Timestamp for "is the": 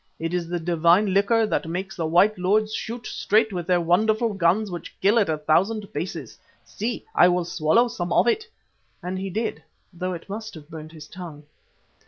0.33-0.59